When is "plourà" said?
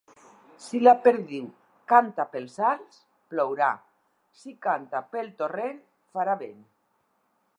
3.33-3.69